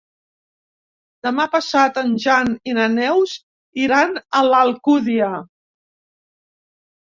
Demà 1.27 1.45
passat 1.55 1.99
en 2.03 2.15
Jan 2.23 2.49
i 2.71 2.75
na 2.79 2.89
Neus 2.95 3.37
iran 3.83 4.19
a 4.41 4.43
l'Alcúdia. 4.49 5.31